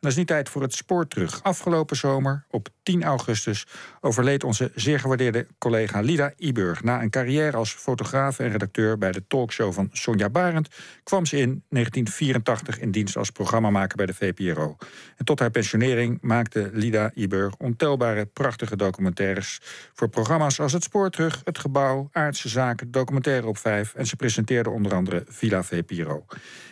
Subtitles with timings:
[0.00, 1.42] dan is nu tijd voor het spoor terug.
[1.42, 3.66] Afgelopen zomer, op 10 augustus,
[4.00, 6.82] overleed onze zeer gewaardeerde collega Lida Iburg.
[6.82, 10.68] Na een carrière als fotograaf en redacteur bij de talkshow van Sonja Barend...
[11.02, 14.76] kwam ze in 1984 in dienst als programmamaker bij de VPRO.
[15.16, 19.60] En tot haar pensionering maakte Lida Iburg ontelbare prachtige documentaires...
[19.94, 23.94] voor programma's als Het Spoor Terug, Het Gebouw, Aardse Zaken, Documentaire op 5...
[23.94, 26.24] en ze presenteerde onder andere Villa VPRO.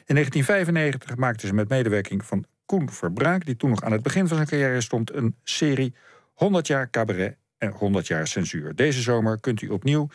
[0.07, 3.45] In 1995 maakte ze met medewerking van Koen Verbraak...
[3.45, 5.15] die toen nog aan het begin van zijn carrière stond...
[5.15, 5.95] een serie
[6.35, 8.75] 100 jaar cabaret en 100 jaar censuur.
[8.75, 10.09] Deze zomer kunt u opnieuw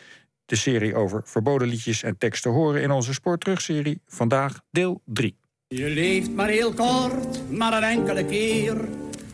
[0.45, 2.81] de serie over verboden liedjes en teksten horen...
[2.81, 4.01] in onze Spoorterugserie.
[4.07, 5.37] Vandaag deel 3.
[5.67, 8.77] Je leeft maar heel kort, maar een enkele keer...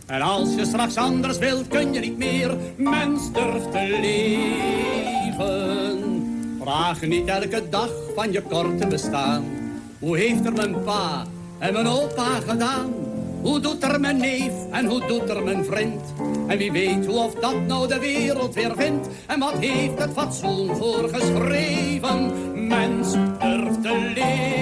[0.10, 2.58] En als je straks anders wilt, kun je niet meer.
[2.78, 5.38] Mens durft te leven.
[6.62, 9.44] Vraag niet elke dag van je korte bestaan.
[10.00, 11.26] Hoe heeft er mijn pa
[11.60, 12.99] en mijn opa gedaan?
[13.42, 16.02] Hoe doet er mijn neef en hoe doet er mijn vriend?
[16.48, 19.08] En wie weet hoe of dat nou de wereld weer vindt?
[19.28, 22.68] En wat heeft het fatsoen voorgeschreven?
[22.68, 24.58] Mens durft te leven.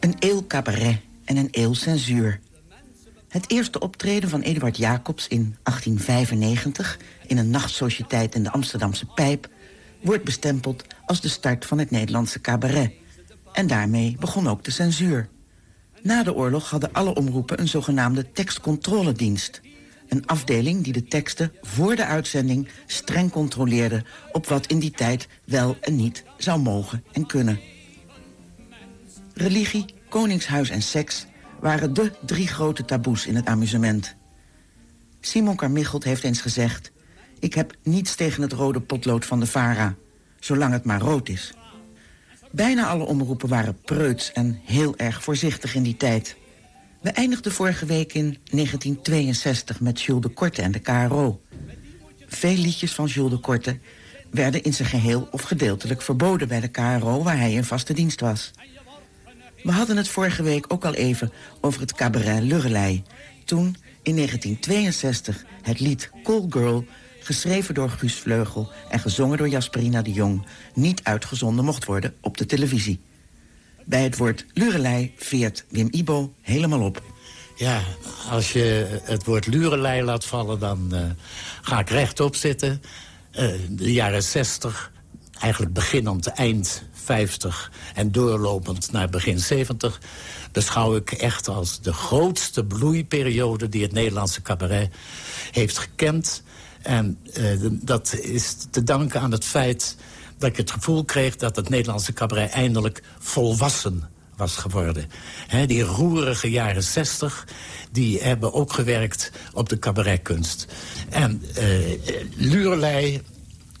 [0.00, 2.40] Een eeuw cabaret en een eeuw censuur.
[3.28, 6.98] Het eerste optreden van Eduard Jacobs in 1895...
[7.26, 9.48] in een nachtsociëteit in de Amsterdamse Pijp...
[10.00, 12.92] wordt bestempeld als de start van het Nederlandse cabaret.
[13.56, 15.28] En daarmee begon ook de censuur.
[16.02, 19.60] Na de oorlog hadden alle omroepen een zogenaamde tekstcontroledienst.
[20.08, 24.04] Een afdeling die de teksten voor de uitzending streng controleerde...
[24.32, 27.60] op wat in die tijd wel en niet zou mogen en kunnen.
[29.34, 31.26] Religie, koningshuis en seks
[31.60, 34.16] waren de drie grote taboes in het amusement.
[35.20, 36.92] Simon Carmichelt heeft eens gezegd...
[37.38, 39.94] ik heb niets tegen het rode potlood van de VARA,
[40.40, 41.54] zolang het maar rood is.
[42.52, 46.36] Bijna alle omroepen waren preuts en heel erg voorzichtig in die tijd.
[47.00, 51.40] We eindigden vorige week in 1962 met Jules de Korte en de KRO.
[52.26, 53.78] Veel liedjes van Jules de Korte
[54.30, 57.22] werden in zijn geheel of gedeeltelijk verboden bij de KRO...
[57.22, 58.50] waar hij in vaste dienst was.
[59.62, 63.02] We hadden het vorige week ook al even over het cabaret Lurelei.
[63.44, 66.84] Toen, in 1962, het lied Call Girl
[67.26, 70.46] geschreven door Guus Vleugel en gezongen door Jasperina de Jong...
[70.74, 73.00] niet uitgezonden mocht worden op de televisie.
[73.84, 77.02] Bij het woord lurelei veert Wim Ibo helemaal op.
[77.56, 77.82] Ja,
[78.30, 81.00] als je het woord lurelei laat vallen, dan uh,
[81.62, 82.82] ga ik rechtop zitten.
[83.32, 84.92] Uh, de jaren 60,
[85.40, 90.00] eigenlijk beginnend eind 50 en doorlopend naar begin 70...
[90.52, 94.94] beschouw ik echt als de grootste bloeiperiode die het Nederlandse cabaret
[95.50, 96.42] heeft gekend.
[96.86, 99.96] En uh, dat is te danken aan het feit
[100.38, 101.36] dat ik het gevoel kreeg...
[101.36, 105.10] dat het Nederlandse cabaret eindelijk volwassen was geworden.
[105.66, 107.46] Die roerige jaren zestig,
[107.92, 110.66] die hebben ook gewerkt op de cabaretkunst.
[111.08, 111.98] En uh,
[112.34, 113.22] Lurelei,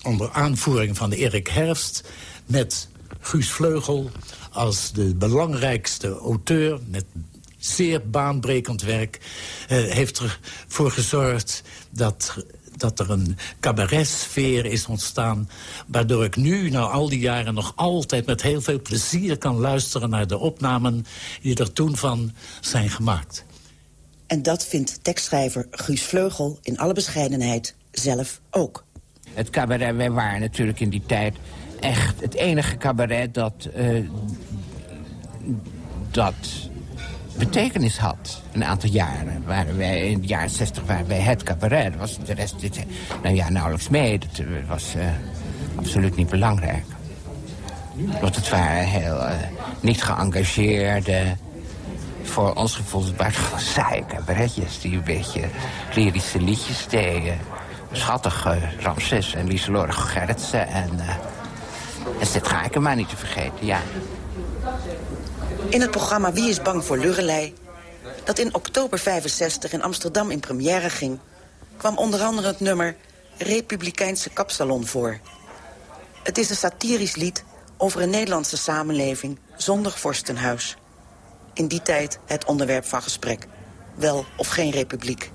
[0.02, 2.08] onder aanvoering van Erik Herfst...
[2.46, 2.88] met
[3.20, 4.10] Guus Vleugel
[4.50, 6.78] als de belangrijkste auteur...
[6.90, 7.04] met
[7.58, 12.44] zeer baanbrekend werk, uh, heeft ervoor gezorgd dat
[12.76, 15.48] dat er een cabaretsfeer is ontstaan...
[15.86, 20.10] waardoor ik nu, na al die jaren, nog altijd met heel veel plezier kan luisteren...
[20.10, 21.06] naar de opnamen
[21.42, 23.44] die er toen van zijn gemaakt.
[24.26, 28.84] En dat vindt tekstschrijver Guus Vleugel in alle bescheidenheid zelf ook.
[29.34, 31.36] Het cabaret, wij waren natuurlijk in die tijd
[31.80, 33.68] echt het enige cabaret dat...
[33.76, 34.08] Uh,
[36.10, 36.34] dat
[37.38, 38.42] betekenis had.
[38.52, 39.42] Een aantal jaren.
[39.46, 41.96] Waren wij, in de jaren 60 waren wij het cabaret.
[41.96, 42.84] Was de rest dit,
[43.22, 44.18] nou ja, nauwelijks mee.
[44.18, 45.04] Dat eh, was uh,
[45.76, 46.84] absoluut niet belangrijk.
[48.20, 49.30] Want het waren heel uh,
[49.80, 51.36] niet geëngageerde...
[52.22, 54.80] voor ons gevoel het waren gewoon saaie cabaretjes...
[54.80, 55.44] die een beetje
[55.94, 57.38] lyrische liedjes deden.
[57.92, 58.46] Schattig
[58.80, 60.90] Ramses en Lieselore Gerritsen en...
[62.32, 63.80] dit ga ik er maar niet te vergeten, ja.
[65.68, 67.54] In het programma Wie is bang voor Lurelei...
[68.24, 71.18] dat in oktober 65 in Amsterdam in première ging...
[71.76, 72.96] kwam onder andere het nummer
[73.38, 75.20] Republikeinse Kapsalon voor.
[76.22, 77.44] Het is een satirisch lied
[77.76, 80.76] over een Nederlandse samenleving zonder vorstenhuis.
[81.54, 83.46] In die tijd het onderwerp van gesprek.
[83.94, 85.30] Wel of geen republiek.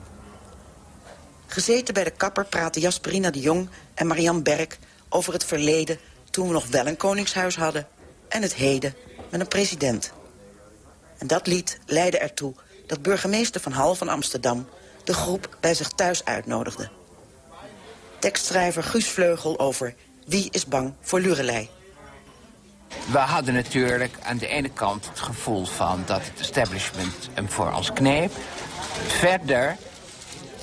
[1.46, 4.80] Gezeten bij de kapper praten Jasperina de Jong en Marianne Berk...
[5.10, 6.00] over het verleden
[6.30, 7.88] toen we nog wel een koningshuis hadden...
[8.30, 8.96] en het heden
[9.30, 10.12] met een president.
[11.22, 12.54] En dat lied leidde ertoe
[12.88, 14.68] dat burgemeester Van Hal van Amsterdam...
[15.04, 16.90] de groep bij zich thuis uitnodigde.
[18.20, 19.96] Tekstschrijver Guus Vleugel over
[20.26, 21.70] Wie is bang voor Lurelei.
[23.12, 27.74] we hadden natuurlijk aan de ene kant het gevoel van dat het establishment hem voor
[27.74, 28.32] ons kneep.
[29.08, 29.78] Verder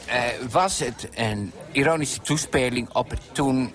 [0.09, 0.15] uh,
[0.51, 3.73] was het een ironische toespeling op het toen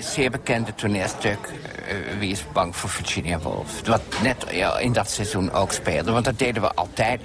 [0.00, 1.38] zeer bekende toneelstuk...
[1.48, 3.86] Uh, Wie is bang voor Virginia Woolf?
[3.86, 4.46] Wat net
[4.80, 6.12] in dat seizoen ook speelde.
[6.12, 7.20] Want dat deden we altijd.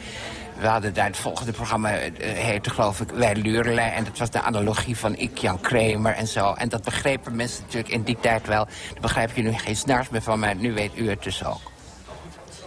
[0.59, 3.91] We hadden daar het volgende programma, uh, heette geloof ik, Wij Lurelei.
[3.91, 6.53] En dat was de analogie van ik, Jan Kramer en zo.
[6.53, 8.65] En dat begrepen mensen natuurlijk in die tijd wel.
[8.65, 11.71] Daar begrijp je nu geen snars meer van, maar nu weet u het dus ook.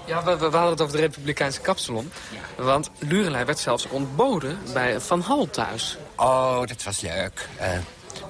[0.06, 2.12] Ja, we, we, hadden het over de Republikeinse kapsalon.
[2.56, 5.96] Want Lurelei werd zelfs ontboden bij Van Hal thuis.
[6.16, 7.48] Oh, dat was leuk.
[7.60, 7.66] Uh,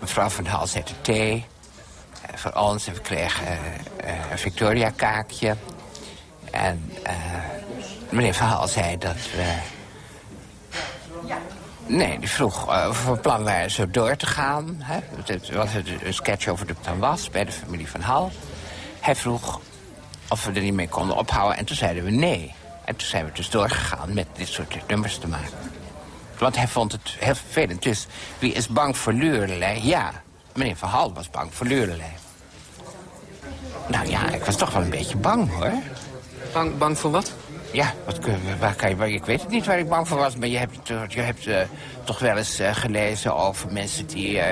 [0.04, 2.86] mevrouw Van Hal zette thee uh, voor ons.
[2.86, 3.46] En we kregen
[4.04, 5.56] uh, een Victoria-kaakje.
[6.50, 6.92] En
[8.10, 9.54] meneer Van Hal zei dat we...
[11.86, 14.76] Nee, die vroeg of we van plan waren zo door te gaan.
[14.78, 14.98] Hè?
[15.24, 18.30] Het was een sketch over de dan was bij de familie Van Hal.
[19.00, 19.60] Hij vroeg
[20.28, 21.58] of we er niet mee konden ophouden.
[21.58, 22.54] En toen zeiden we nee.
[22.84, 25.73] En toen zijn we dus doorgegaan met dit soort nummers te maken.
[26.38, 27.82] Want hij vond het heel vervelend.
[27.82, 28.06] Dus
[28.38, 29.86] wie is bang voor Lurelei?
[29.86, 30.10] Ja,
[30.54, 32.12] meneer Van Hal was bang voor Lurelei.
[33.86, 35.72] Nou ja, ik was toch wel een beetje bang, hoor.
[36.52, 37.32] Bang, bang voor wat?
[37.72, 38.18] Ja, wat,
[38.58, 40.36] waar kan je, ik weet het niet waar ik bang voor was...
[40.36, 41.60] maar je hebt, je hebt uh,
[42.04, 44.36] toch wel eens uh, gelezen over mensen die...
[44.36, 44.44] Uh,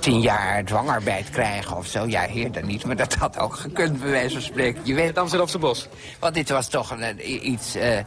[0.00, 2.06] tien jaar dwangarbeid krijgen of zo.
[2.06, 4.80] Ja, heer dan niet, maar dat had ook gekund, bij wijze van spreken.
[4.84, 5.06] Je weet...
[5.06, 5.88] Het Amsterdamse bos.
[6.18, 8.02] Want dit was toch een, iets uh, uh,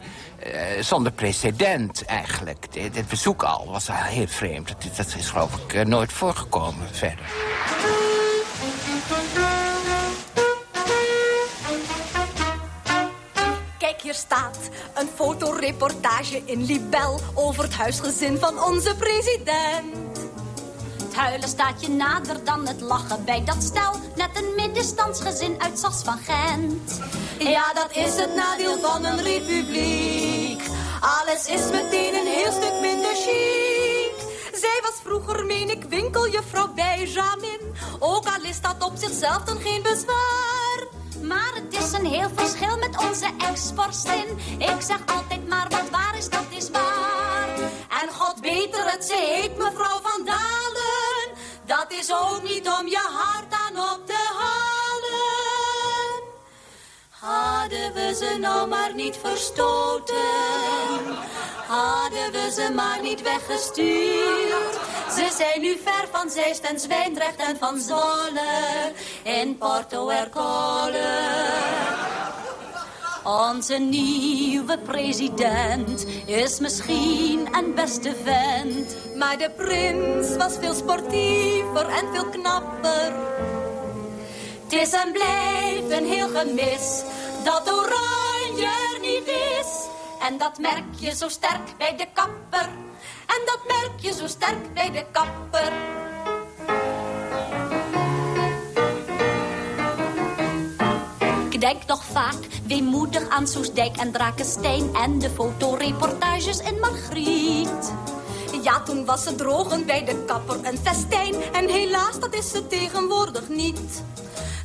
[0.80, 2.72] zonder precedent, eigenlijk.
[2.72, 4.68] Dit, dit, bezoek al was al heel vreemd.
[4.68, 7.24] Dat, dat is geloof ik uh, nooit voorgekomen verder.
[13.78, 14.58] Kijk, hier staat
[14.94, 17.20] een fotoreportage in Libel...
[17.34, 20.17] over het huisgezin van onze president
[21.18, 23.92] huilen staat je nader dan het lachen bij dat stel.
[24.16, 27.00] Net een middenstandsgezin uit Sas van Gent.
[27.38, 30.62] Ja, dat is het nadeel van een republiek.
[31.00, 34.14] Alles is meteen een heel stuk minder chic.
[34.52, 37.60] Zij was vroeger, meen ik, winkeljuffrouw Benjamin.
[37.98, 40.86] Ook al is dat op zichzelf dan geen bezwaar.
[41.22, 44.38] Maar het is een heel verschil met onze ex-vorstin.
[44.58, 47.48] Ik zeg altijd maar wat waar is, dat is waar.
[48.02, 50.97] En god beter het, ze heet mevrouw Van Dalen.
[51.68, 56.22] Dat is ook niet om je hart aan op te halen.
[57.10, 60.16] Hadden we ze nou maar niet verstoten.
[61.66, 64.78] Hadden we ze maar niet weggestuurd.
[65.14, 68.92] Ze zijn nu ver van Zeist en Zwijndrecht en van Zolle.
[69.22, 72.07] In Porto Ercole.
[73.28, 78.96] Onze nieuwe president is misschien een beste vent.
[79.16, 83.12] Maar de prins was veel sportiever en veel knapper.
[84.62, 87.02] Het is en blijft een heel gemis
[87.44, 89.86] dat oranje niet is.
[90.20, 92.68] En dat merk je zo sterk bij de kapper.
[93.26, 95.72] En dat merk je zo sterk bij de kapper.
[101.58, 102.34] Denk nog vaak
[102.66, 104.94] weemoedig aan Soesdijk en Drakenstein...
[104.94, 107.92] en de fotoreportages in Margriet.
[108.62, 111.34] Ja, toen was het drogen bij de kapper een festijn.
[111.52, 114.02] En helaas, dat is ze tegenwoordig niet.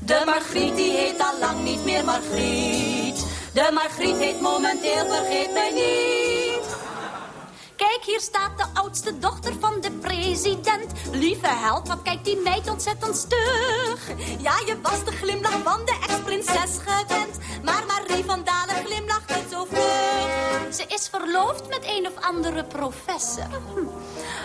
[0.06, 3.26] De Margriet, die heet al lang niet meer Margriet.
[3.54, 6.83] De Margriet heet momenteel Vergeet Mij Niet.
[7.90, 10.92] Kijk, hier staat de oudste dochter van de president.
[11.12, 14.08] Lieve held, wat kijkt die meid ontzettend stug.
[14.40, 17.38] Ja, je was de glimlach van de ex-prinses gewend.
[17.64, 20.74] Maar Marie van Dalen glimlacht niet zo vlug.
[20.74, 23.48] Ze is verloofd met een of andere professor.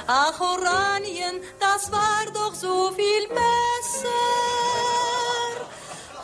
[0.06, 4.10] Ach, Oranien, dat waar toch zoveel messen.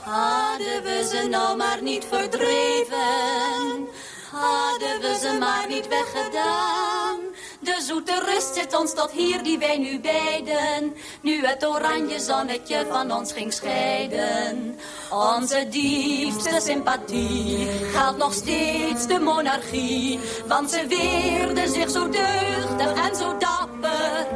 [0.03, 3.89] Hadden we ze nou maar niet verdreven...
[4.35, 7.19] Hadden we ze maar niet weggedaan.
[7.61, 10.97] De zoete rust zit ons tot hier die wij nu beiden.
[11.21, 14.79] Nu het oranje zonnetje van ons ging scheiden.
[15.11, 20.21] Onze diepste sympathie geldt nog steeds de monarchie.
[20.47, 24.27] Want ze weerde zich zo deugdig en zo dapper.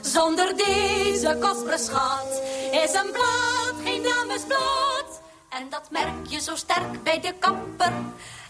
[0.00, 5.22] Zonder deze kostbare schat is een blad geen damesblad.
[5.48, 7.92] En dat merk je zo sterk bij de kapper.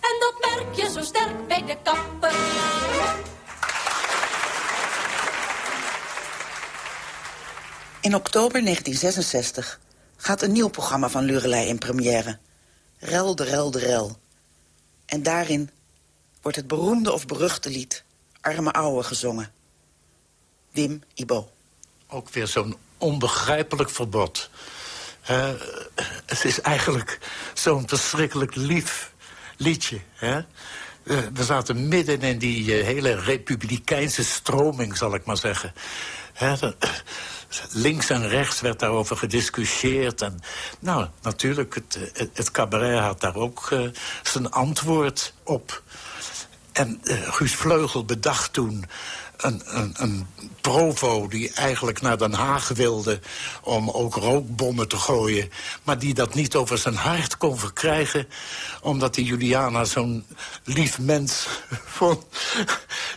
[0.04, 2.32] En dat merk je zo sterk bij de kapper.
[8.00, 9.80] In oktober 1966
[10.16, 12.38] gaat een nieuw programma van Lurelei in première.
[12.99, 14.18] Rel de rel de rel.
[15.06, 15.70] En daarin
[16.42, 18.04] wordt het beroemde of beruchte lied
[18.40, 19.52] Arme Ouwe gezongen.
[20.70, 21.50] Wim Ibo.
[22.08, 24.50] Ook weer zo'n onbegrijpelijk verbod.
[26.26, 27.18] het is eigenlijk
[27.54, 29.13] zo'n verschrikkelijk lief
[29.56, 30.00] liedje.
[30.14, 30.37] Hè?
[30.37, 35.73] Uh, we zaten midden in die uh, hele republikeinse stroming, zal ik maar zeggen.
[36.32, 36.76] Hè, de,
[37.70, 40.23] links en rechts werd daarover gediscussieerd.
[40.23, 40.40] En,
[40.78, 41.99] nou, natuurlijk, het,
[42.34, 43.68] het, cabaret had daar ook
[44.23, 45.82] zijn antwoord op.
[46.73, 48.84] En Guus Vleugel bedacht toen
[49.36, 49.62] een,
[49.96, 50.26] een,
[50.60, 53.20] provo die eigenlijk naar Den Haag wilde...
[53.62, 55.50] om ook rookbommen te gooien...
[55.82, 58.28] maar die dat niet over zijn hart kon verkrijgen...
[58.82, 60.26] omdat die Juliana zo'n
[60.64, 61.46] lief mens
[61.98, 62.24] vond...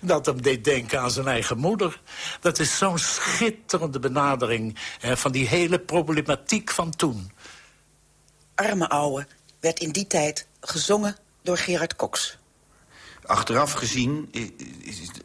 [0.02, 2.02] dat hem deed denken aan zijn eigen moeder.
[2.40, 7.32] Dat is zo'n schitterende benadering hè, van die hele problematiek van toen.
[8.56, 9.28] Arme ouwe
[9.60, 12.37] werd in die tijd gezongen door Gerard Cox
[13.28, 14.30] achteraf gezien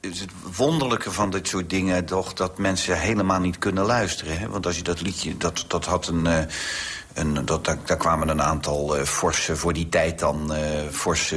[0.01, 2.33] is het wonderlijke van dit soort dingen toch...
[2.33, 4.39] dat mensen helemaal niet kunnen luisteren.
[4.39, 4.49] Hè?
[4.49, 6.27] Want als je dat liedje, dat, dat had een...
[6.27, 10.53] Uh, dat, daar, kwamen een aantal uh, forse, voor die tijd dan...
[10.53, 10.59] Uh,
[10.91, 11.37] forse,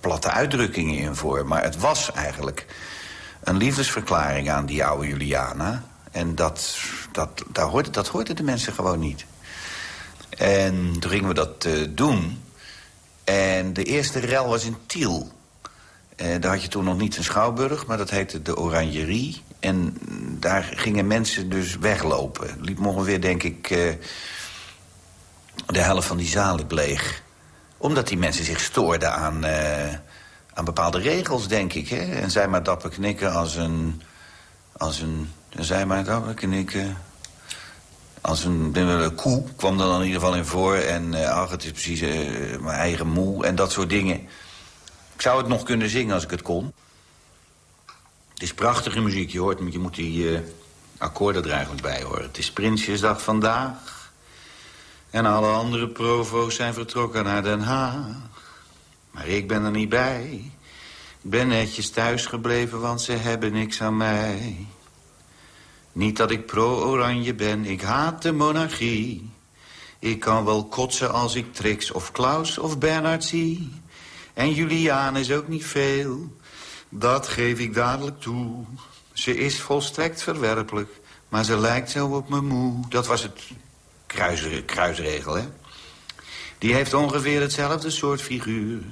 [0.00, 1.46] platte uitdrukkingen in voor.
[1.46, 2.66] Maar het was eigenlijk
[3.44, 5.84] een liefdesverklaring aan die oude Juliana.
[6.10, 6.78] En dat,
[7.12, 9.24] dat, daar hoorde, dat hoorden de mensen gewoon niet.
[10.28, 12.42] En toen gingen we dat doen...
[13.24, 15.32] En de eerste rel was in Tiel.
[16.22, 19.42] Uh, daar had je toen nog niet een schouwburg, maar dat heette de Oranjerie.
[19.60, 19.96] En
[20.38, 22.56] daar gingen mensen dus weglopen.
[22.60, 23.92] Liep ongeveer, denk ik, uh,
[25.66, 27.22] de helft van die zalen leeg.
[27.76, 29.94] Omdat die mensen zich stoorden aan, uh,
[30.54, 31.88] aan bepaalde regels, denk ik.
[31.88, 32.12] Hè?
[32.20, 34.02] En zij maar dapper knikken als een...
[34.72, 36.96] Als een en zij maar dapper knikken...
[38.20, 40.74] Als een, een koe kwam er dan in ieder geval in voor.
[40.74, 42.00] En ach, het is precies
[42.60, 44.28] mijn eigen moe en dat soort dingen.
[45.20, 46.72] Ik zou het nog kunnen zingen als ik het kon.
[48.32, 50.40] Het is prachtige muziek, je hoort, je moet die uh,
[50.98, 52.22] akkoorden er bij horen.
[52.22, 54.12] Het is Prinsjesdag vandaag.
[55.10, 58.16] En alle andere provo's zijn vertrokken naar Den Haag.
[59.10, 60.52] Maar ik ben er niet bij.
[61.22, 64.66] Ik ben netjes thuis gebleven, want ze hebben niks aan mij.
[65.92, 69.30] Niet dat ik pro-oranje ben, ik haat de monarchie.
[69.98, 73.79] Ik kan wel kotsen als ik Trix of Klaus of Bernard zie.
[74.34, 76.36] En Juliaan is ook niet veel,
[76.88, 78.64] dat geef ik dadelijk toe.
[79.12, 82.88] Ze is volstrekt verwerpelijk, maar ze lijkt zo op mijn moe.
[82.88, 83.40] Dat was het
[84.06, 85.48] kruis, kruisregel, hè?
[86.58, 88.82] Die heeft ongeveer hetzelfde soort figuur.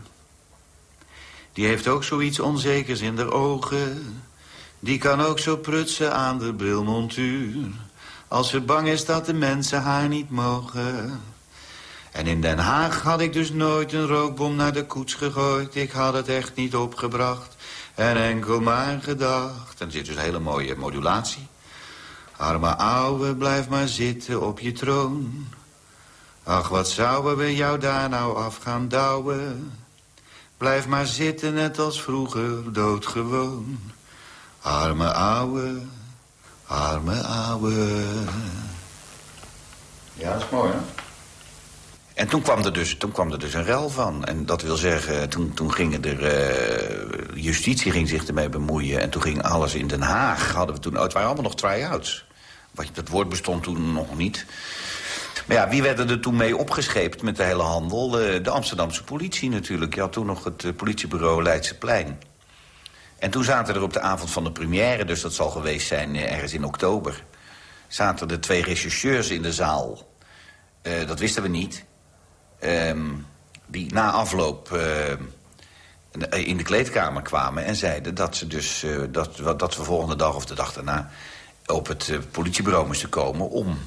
[1.53, 4.23] Die heeft ook zoiets onzekers in de ogen.
[4.81, 7.67] Die kan ook zo prutsen aan de brilmontuur.
[8.29, 11.21] Als ze bang is dat de mensen haar niet mogen.
[12.13, 15.75] En in Den Haag had ik dus nooit een rookbom naar de koets gegooid.
[15.75, 17.57] Ik had het echt niet opgebracht
[17.95, 19.81] en enkel maar gedacht.
[19.81, 21.47] En er zit dus een hele mooie modulatie.
[22.37, 25.49] Arme ouwe, blijf maar zitten op je troon.
[26.45, 29.73] Ach, wat zouden we jou daar nou af gaan douwen?
[30.57, 33.79] Blijf maar zitten, net als vroeger, doodgewoon.
[34.61, 35.81] Arme ouwe,
[36.67, 38.05] arme ouwe.
[40.15, 40.79] Ja, dat is mooi, hè?
[42.19, 44.25] En toen kwam, er dus, toen kwam er dus een rel van.
[44.25, 46.23] En dat wil zeggen, toen, toen gingen er...
[46.23, 49.01] Uh, justitie ging zich ermee bemoeien.
[49.01, 50.53] En toen ging alles in Den Haag.
[50.53, 52.27] Hadden we toen, oh, het waren allemaal nog try-outs.
[52.93, 54.47] Dat woord bestond toen nog niet.
[55.47, 58.21] Maar ja, wie werden er toen mee opgescheept met de hele handel?
[58.21, 59.95] Uh, de Amsterdamse politie natuurlijk.
[59.95, 62.19] Je had toen nog het uh, politiebureau Leidseplein.
[63.19, 65.05] En toen zaten er op de avond van de première...
[65.05, 67.25] dus dat zal geweest zijn ergens in oktober...
[67.89, 70.09] zaten er twee rechercheurs in de zaal...
[71.07, 71.87] dat wisten we niet.
[72.65, 73.27] Um,
[73.67, 79.59] die na afloop uh, in de kleedkamer kwamen en zeiden dat, ze dus, uh, dat,
[79.59, 81.11] dat we volgende dag of de dag daarna
[81.67, 83.79] op het uh, politiebureau moesten komen om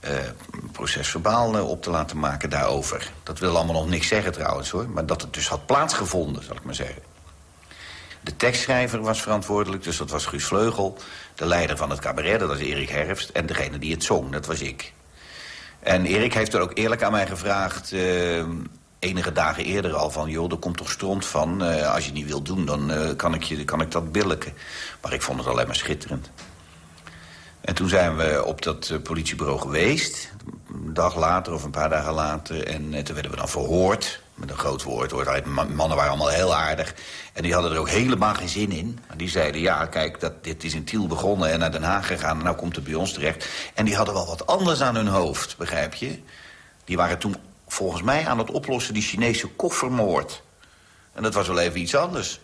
[0.00, 3.12] een procesverbaal op te laten maken daarover.
[3.22, 6.56] Dat wil allemaal nog niks zeggen trouwens hoor, maar dat het dus had plaatsgevonden, zal
[6.56, 7.02] ik maar zeggen.
[8.20, 10.98] De tekstschrijver was verantwoordelijk, dus dat was Guus Vleugel.
[11.34, 13.28] De leider van het cabaret, dat was Erik Herfst.
[13.28, 14.92] En degene die het zong, dat was ik.
[15.80, 17.92] En Erik heeft er ook eerlijk aan mij gevraagd...
[17.92, 18.44] Uh,
[18.98, 20.30] enige dagen eerder al van...
[20.30, 21.62] joh, er komt toch stront van.
[21.62, 24.12] Uh, als je het niet wilt doen, dan uh, kan, ik je, kan ik dat
[24.12, 24.52] billiken.
[25.02, 26.30] Maar ik vond het alleen maar schitterend.
[27.60, 30.32] En toen zijn we op dat politiebureau geweest.
[30.68, 32.66] Een dag later of een paar dagen later.
[32.66, 35.10] En toen werden we dan verhoord met een groot woord.
[35.10, 35.42] Hoor.
[35.48, 36.94] Mannen waren allemaal heel aardig.
[37.32, 38.98] En die hadden er ook helemaal geen zin in.
[39.06, 42.06] Maar die zeiden, ja, kijk, dat, dit is in Tiel begonnen en naar Den Haag
[42.06, 42.38] gegaan...
[42.38, 43.48] en nou komt het bij ons terecht.
[43.74, 46.18] En die hadden wel wat anders aan hun hoofd, begrijp je?
[46.84, 50.42] Die waren toen volgens mij aan het oplossen die Chinese koffermoord.
[51.12, 52.40] En dat was wel even iets anders.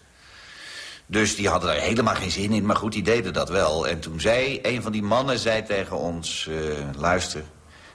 [1.07, 3.89] Dus die hadden er helemaal geen zin in, maar goed, die deden dat wel.
[3.89, 6.47] En toen zei een van die mannen zei tegen ons...
[6.51, 7.43] Uh, luister,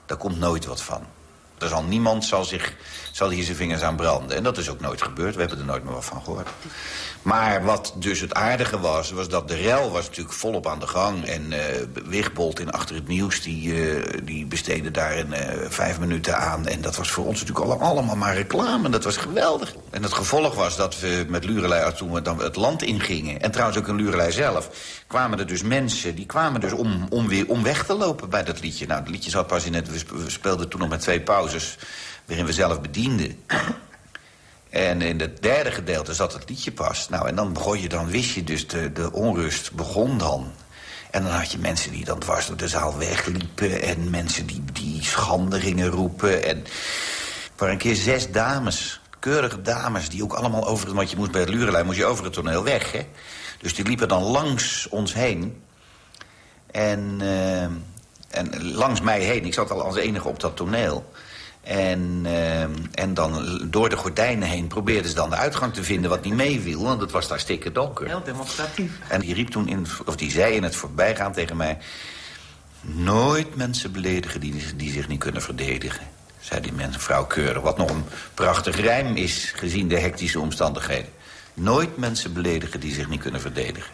[0.06, 1.06] Daar komt nooit wat van.
[1.58, 2.76] Er zal niemand zal, zich,
[3.12, 4.38] zal hier zijn vingers aan branden.
[4.38, 5.34] En dat is ook nooit gebeurd.
[5.34, 6.48] We hebben er nooit meer wat van gehoord.
[7.22, 10.88] Maar wat dus het aardige was, was dat de rel was natuurlijk volop aan de
[10.88, 11.26] gang.
[11.26, 11.58] En uh,
[12.06, 15.38] Wigbold in Achter het Nieuws, die, uh, die besteedde daar een, uh,
[15.70, 16.68] vijf minuten aan.
[16.68, 18.90] En dat was voor ons natuurlijk allemaal maar reclame.
[18.90, 19.74] Dat was geweldig.
[19.90, 23.42] En het gevolg was dat we met Lurelei, toen we dan het land ingingen...
[23.42, 24.70] en trouwens ook in Lurelei zelf,
[25.08, 26.16] kwamen er dus mensen...
[26.16, 28.88] die kwamen dus om, om, weer, om weg te lopen bij dat liedje.
[28.88, 30.08] Nou, het liedje zat pas in het...
[30.10, 31.78] We speelden toen nog met twee pauzes
[32.30, 33.44] waarin we zelf bedienden.
[34.70, 37.10] En in het derde gedeelte zat het liedje pas.
[37.10, 40.52] Nou, en dan begon je, dan wist je dus, de, de onrust begon dan.
[41.12, 43.82] En dan had je mensen die dan dwars door de zaal wegliepen...
[43.82, 46.44] en mensen die, die schande gingen roepen.
[46.44, 46.64] En
[47.56, 50.10] voor een keer zes dames, keurige dames...
[50.10, 50.96] die ook allemaal over het...
[50.96, 53.08] want je moest bij het Lurelei moest je over het toneel weg, hè?
[53.60, 55.64] Dus die liepen dan langs ons heen.
[56.72, 57.64] En, uh,
[58.30, 59.46] en langs mij heen.
[59.46, 61.12] Ik zat al als enige op dat toneel.
[61.62, 62.62] En, uh,
[62.92, 66.34] en dan door de gordijnen heen probeerden ze dan de uitgang te vinden wat niet
[66.34, 66.84] meeviel.
[66.84, 68.08] Want het was daar stikken donker.
[68.08, 68.92] Heel demonstratief.
[69.08, 71.78] En die riep toen, in, of die zei in het voorbijgaan tegen mij...
[72.82, 76.08] Nooit mensen beledigen die, die zich niet kunnen verdedigen.
[76.40, 77.62] Zei die mevrouw Keuren.
[77.62, 81.10] Wat nog een prachtig rijm is, gezien de hectische omstandigheden.
[81.54, 83.94] Nooit mensen beledigen die zich niet kunnen verdedigen.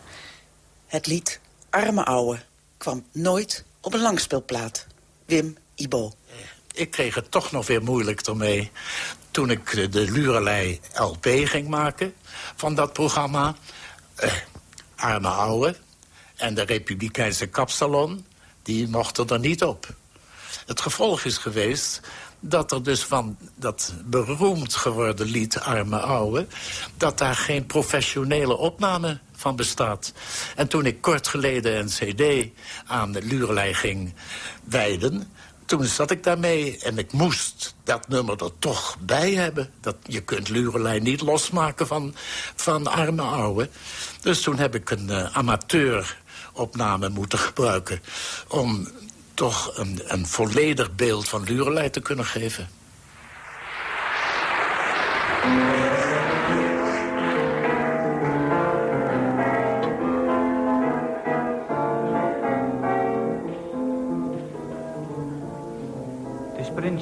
[0.88, 2.40] Het lied Arme Ouwe
[2.78, 4.88] kwam nooit op een langspeelplaat.
[5.26, 6.14] Wim Ibo
[6.76, 8.72] ik kreeg het toch nog weer moeilijk ermee.
[9.32, 12.14] Toen ik de Lurelei LP ging maken
[12.56, 13.56] van dat programma.
[14.16, 14.34] Eh,
[14.96, 15.76] arme ouwe
[16.36, 18.26] en de Republikeinse Kapsalon,
[18.64, 19.88] die mochten er niet op.
[20.66, 22.02] Het gevolg is geweest
[22.40, 26.48] dat er dus van dat beroemd geworden lied Arme Ouwe...
[26.98, 30.14] dat daar geen professionele opname van bestaat.
[30.56, 32.50] En toen ik kort geleden een cd
[32.86, 34.14] aan de Lurelei ging
[34.64, 35.34] wijden
[35.66, 39.72] toen zat ik daarmee en ik moest dat nummer er toch bij hebben.
[39.82, 42.16] Dat, je kunt Lurelei niet losmaken van,
[42.56, 43.70] van arme ouwe.
[44.22, 48.02] Dus toen heb ik een uh, amateuropname moeten gebruiken...
[48.48, 48.88] om
[49.34, 52.70] toch een, een volledig beeld van Lurelei te kunnen geven.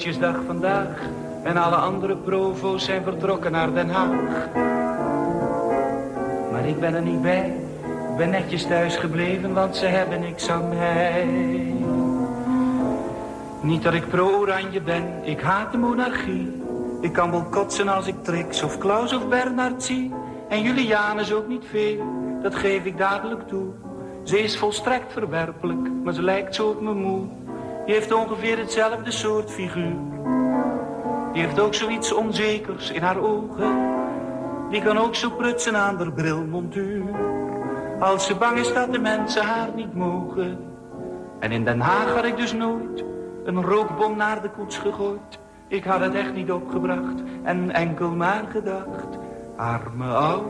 [0.03, 0.99] Prinsjesdag vandaag
[1.43, 4.49] en alle andere provo's zijn vertrokken naar Den Haag.
[6.51, 7.55] Maar ik ben er niet bij,
[8.09, 11.27] ik ben netjes thuis gebleven, want ze hebben niks aan mij.
[13.61, 16.61] Niet dat ik pro-oranje ben, ik haat de monarchie.
[17.01, 20.13] Ik kan wel kotsen als ik Trix of Klaus of Bernard zie.
[20.49, 22.03] En Julianus ook niet veel,
[22.41, 23.65] dat geef ik dadelijk toe.
[24.23, 27.27] Ze is volstrekt verwerpelijk, maar ze lijkt zo op mijn moe.
[27.85, 29.95] Die heeft ongeveer hetzelfde soort figuur.
[31.33, 33.91] Die heeft ook zoiets onzekers in haar ogen.
[34.69, 37.03] Die kan ook zo prutsen aan haar brilmontuur.
[37.99, 40.57] Als ze bang is dat de mensen haar niet mogen.
[41.39, 43.03] En in Den Haag had ik dus nooit
[43.43, 45.39] een rookbom naar de koets gegooid.
[45.67, 49.17] Ik had het echt niet opgebracht en enkel maar gedacht.
[49.55, 50.43] Arme ouwe,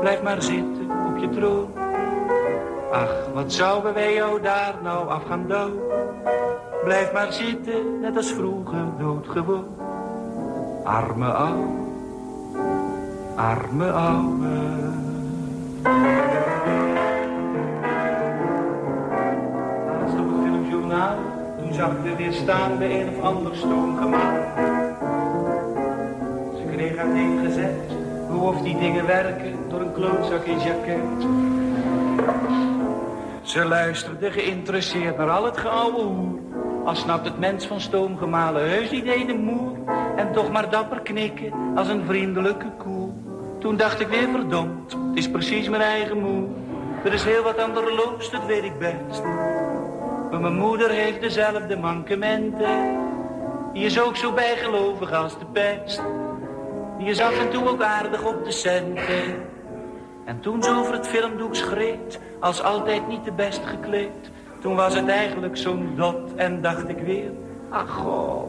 [0.00, 1.72] blijf maar zitten op je troon.
[2.92, 6.01] Ach, wat zouden wij jou daar nou af gaan douwen?
[6.84, 9.64] Blijf maar zitten, net als vroeger, doodgewoon.
[10.84, 11.66] Arme ouwe,
[13.36, 14.48] arme ouwe.
[19.86, 21.16] Laatst op het filmjournaal,
[21.58, 24.32] toen zag ik er weer staan bij een of ander stoomgemaal.
[26.56, 27.90] Ze kreeg uiteengezet
[28.28, 31.26] hoe of die dingen werken door een klootzak in jacket.
[33.42, 36.41] Ze luisterde geïnteresseerd naar al het geouwe hoer.
[36.84, 39.76] Al snapt het mens van stoomgemalen heus niet de moer.
[40.16, 43.10] En toch maar dapper knikken als een vriendelijke koe.
[43.58, 46.48] Toen dacht ik weer verdomd, het is precies mijn eigen moe.
[47.04, 49.22] Er is heel wat aan de loops, dat weet ik best.
[50.30, 52.98] Maar mijn moeder heeft dezelfde mankementen.
[53.72, 56.02] Die is ook zo bijgelovig als de pest.
[56.98, 59.50] Die is af en toe ook aardig op de centen.
[60.24, 64.30] En toen ze over het filmdoek schreed, als altijd niet de best gekleed.
[64.62, 67.30] Toen was het eigenlijk zo'n dot en dacht ik weer,
[67.70, 68.48] ach god.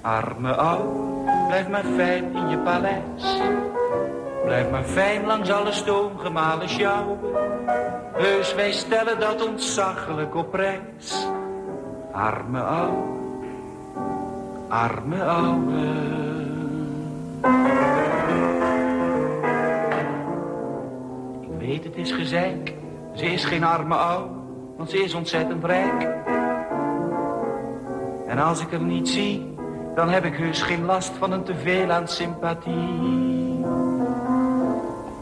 [0.00, 3.40] Arme ouwe, blijf maar fijn in je paleis.
[4.44, 7.18] Blijf maar fijn langs alle stoomgemalen sjouwen.
[8.12, 11.26] Heus, wij stellen dat ontzaglijk op prijs.
[12.12, 13.04] Arme ouwe,
[14.68, 15.86] arme ouwe.
[21.40, 22.74] Ik weet, het is gezeik.
[23.14, 24.37] Ze is geen arme ouwe,
[24.78, 26.08] want ze is ontzettend rijk.
[28.26, 29.54] En als ik hem niet zie,
[29.94, 33.26] dan heb ik heus geen last van een teveel aan sympathie.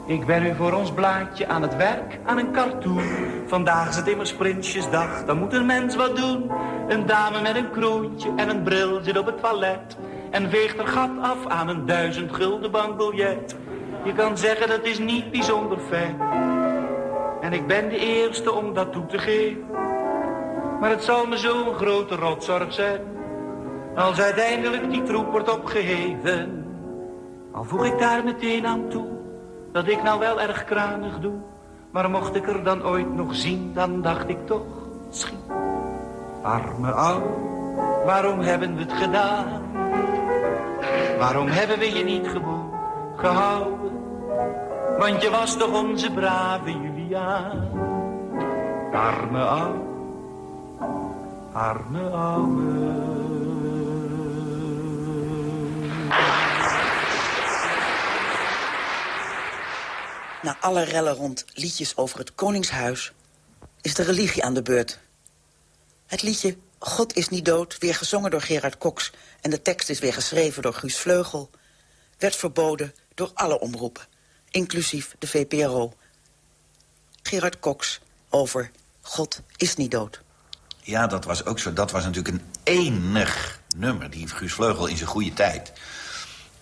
[0.06, 3.02] Ik ben nu voor ons blaadje aan het werk, aan een cartoon.
[3.46, 6.50] Vandaag is het immers Prinsjesdag, dan moet een mens wat doen.
[6.88, 9.96] Een dame met een kroontje en een bril zit op het toilet.
[10.30, 13.56] En veegt er gat af aan een duizend gulden bankbiljet.
[14.04, 16.16] Je kan zeggen dat is niet bijzonder fijn.
[17.46, 19.66] En ik ben de eerste om dat toe te geven.
[20.80, 23.00] Maar het zal me zo'n grote rotzorg zijn.
[23.96, 26.66] Als uiteindelijk die troep wordt opgeheven.
[27.52, 29.06] Al voeg ik daar meteen aan toe.
[29.72, 31.34] Dat ik nou wel erg kranig doe.
[31.90, 33.70] Maar mocht ik er dan ooit nog zien.
[33.74, 34.66] Dan dacht ik toch.
[35.10, 35.38] Schiet.
[36.42, 37.28] Arme ouwe.
[38.04, 39.62] Waarom hebben we het gedaan?
[41.18, 42.70] Waarom hebben we je niet gewoon
[43.16, 43.92] gehouden?
[44.98, 46.70] Want je was toch onze brave
[47.06, 47.70] Juliaan.
[48.92, 49.78] Arme ouwe.
[51.52, 52.74] Arme ouwe.
[60.42, 63.12] Na alle rellen rond liedjes over het Koningshuis...
[63.80, 64.98] is de religie aan de beurt.
[66.06, 69.12] Het liedje God is niet dood, weer gezongen door Gerard Cox...
[69.40, 71.50] en de tekst is weer geschreven door Guus Vleugel...
[72.18, 74.06] werd verboden door alle omroepen,
[74.50, 75.92] inclusief de VPRO.
[77.26, 80.20] Gerard Cox over God is niet dood.
[80.82, 81.72] Ja, dat was ook zo.
[81.72, 84.10] Dat was natuurlijk een enig nummer.
[84.10, 85.72] Die Guus Vleugel in zijn goede tijd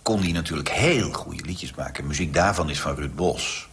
[0.03, 2.07] kon die natuurlijk heel goede liedjes maken.
[2.07, 3.68] Muziek daarvan is van Ruud Bos.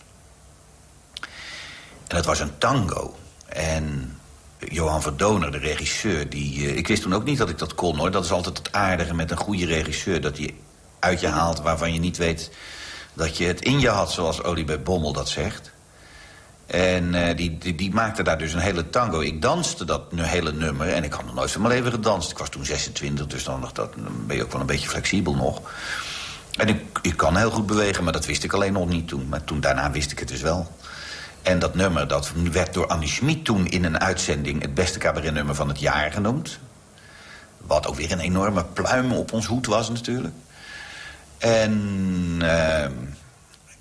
[2.08, 3.16] En dat was een tango.
[3.48, 4.18] En
[4.58, 6.68] Johan Verdoner, de regisseur, die...
[6.68, 8.12] eh, ik wist toen ook niet dat ik dat kon, hoor.
[8.12, 10.22] Dat is altijd het aardige met een goede regisseur.
[10.22, 10.56] Dat hij
[11.00, 12.52] uit je haalt waarvan je niet weet
[13.14, 14.12] dat je het in je had...
[14.12, 15.71] zoals Olie bij Bommel dat zegt.
[16.72, 19.20] En eh, die, die, die maakte daar dus een hele tango.
[19.20, 22.32] Ik danste dat hele nummer en ik had nog nooit van mijn leven gedanst.
[22.32, 23.94] Ik was toen 26, dus dan, nog dat,
[24.28, 25.62] ben je ook wel een beetje flexibel nog.
[26.58, 29.28] En ik, ik kan heel goed bewegen, maar dat wist ik alleen nog niet toen.
[29.30, 30.72] Maar toen daarna wist ik het dus wel.
[31.42, 34.62] En dat nummer dat werd door Annie Schmid toen in een uitzending...
[34.62, 36.60] het beste cabaretnummer van het jaar genoemd.
[37.58, 40.34] Wat ook weer een enorme pluim op ons hoed was natuurlijk.
[41.38, 42.92] En ehm,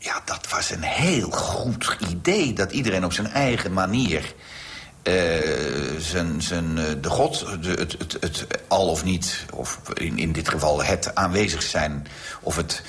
[0.00, 2.52] ja, dat was een heel goed idee.
[2.52, 4.34] Dat iedereen op zijn eigen manier...
[5.02, 5.14] eh,
[5.98, 9.44] zijn, zijn, eh, de God, de, het, het, het al of niet...
[9.54, 12.06] of in, in dit geval het aanwezig zijn...
[12.40, 12.82] of het,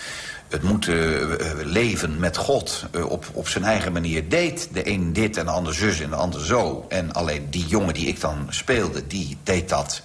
[0.50, 4.69] het moeten eh, leven met God op, op zijn eigen manier deed.
[4.74, 6.86] De een dit en de ander zus en de ander zo.
[6.89, 10.02] En alleen die jongen die ik dan speelde, die deed dat...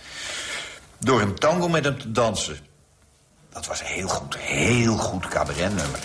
[0.99, 2.59] door een tango met hem te dansen.
[3.53, 6.01] Dat was heel goed, heel goed cabaretnummer.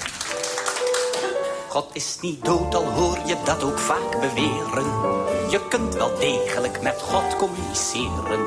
[1.72, 5.41] God is niet dood, al hoor je dat ook vaak beweren.
[5.52, 8.46] Je kunt wel degelijk met God communiceren.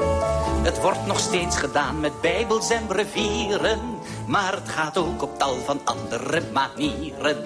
[0.62, 3.80] Het wordt nog steeds gedaan met bijbels en brevieren.
[4.26, 7.36] Maar het gaat ook op tal van andere manieren.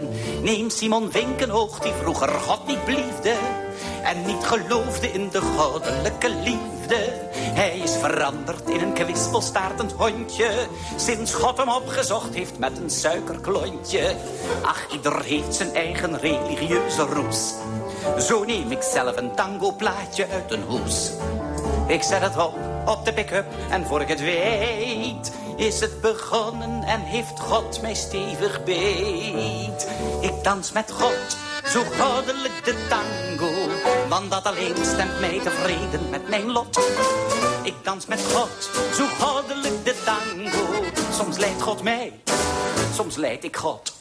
[0.43, 3.35] Neem Simon Winkenhoog, die vroeger God niet beliefde.
[4.03, 7.29] En niet geloofde in de goddelijke liefde.
[7.35, 10.51] Hij is veranderd in een kwispelstaartend hondje.
[10.97, 14.17] Sinds God hem opgezocht heeft met een suikerklontje.
[14.63, 17.55] Ach, ieder heeft zijn eigen religieuze roes.
[18.19, 21.11] Zo neem ik zelf een tango plaatje uit een hoes.
[21.87, 22.55] Ik zet het op,
[22.87, 25.33] op de pick-up en voor ik het weet...
[25.57, 29.89] is het begonnen en heeft God mij stevig beet.
[30.21, 33.53] Ik dans met God, zo goddelijk de tango.
[34.09, 36.81] Want dat alleen stemt mij tevreden met mijn lot.
[37.63, 40.85] Ik dans met God, zo goddelijk de tango.
[41.13, 42.13] Soms leidt God mij,
[42.99, 43.93] soms leid ik God.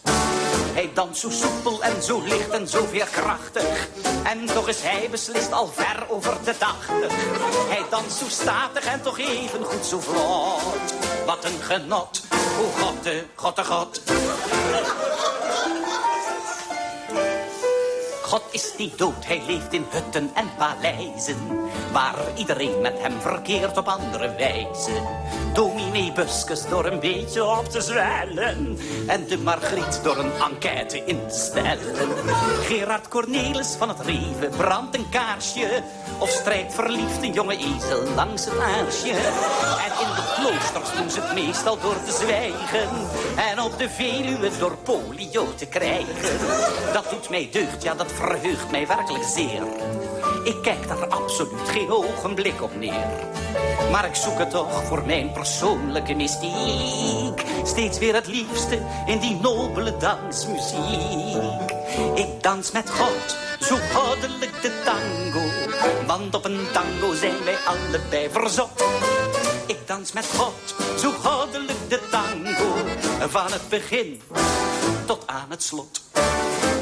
[0.74, 3.88] Hij danst zo soepel en zo licht en zo veerkrachtig.
[4.24, 7.12] En toch is hij beslist al ver over de tachtig.
[7.70, 10.94] Hij danst zo statig en toch even goed zo vlot.
[11.26, 12.22] Wat een genot,
[12.60, 14.02] o God de, God God.
[18.28, 21.38] God is niet dood, hij leeft in hutten en paleizen.
[21.92, 24.92] Waar iedereen met hem verkeert op andere wijze.
[25.54, 28.78] Dominee Buskus door een beetje op te zwellen.
[29.08, 32.10] En de Margriet door een enquête in te stellen.
[32.62, 35.84] Gerard Cornelis van het Reven brandt een kaarsje.
[36.20, 39.12] Of strijkt verliefd een jonge ezel langs het aarsje.
[39.86, 40.13] En in
[40.48, 42.90] kloosters doen ze het meestal door te zwijgen.
[43.52, 46.38] En op de Veluwe door polio te krijgen.
[46.94, 49.64] Dat doet mij deugd, ja dat verheugt mij werkelijk zeer.
[50.44, 53.08] Ik kijk daar absoluut geen ogenblik op neer.
[53.92, 57.44] Maar ik zoek het toch voor mijn persoonlijke mystiek.
[57.64, 61.72] Steeds weer het liefste in die nobele dansmuziek.
[62.16, 65.46] Ik dans met God, zo goddelijk de tango.
[66.06, 68.84] Want op een tango zijn wij allebei verzot.
[69.67, 72.75] Ik dans met God, zo goddelijk de tango.
[73.27, 74.21] Van het begin
[75.06, 76.01] tot aan het slot.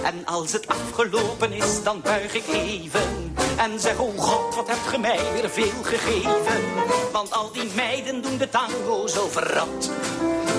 [0.04, 3.34] En als het afgelopen is, dan buig ik even.
[3.58, 6.64] En zeg, oh God, wat hebt ge mij weer veel gegeven.
[7.12, 9.90] Want al die meiden doen de tango zo verrat.